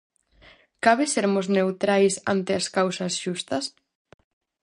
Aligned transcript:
Cabe 0.85 1.05
sermos 1.15 1.45
neutrais 1.55 2.13
ante 2.33 2.51
as 2.59 2.65
causas 2.77 3.13
xustas? 3.23 3.65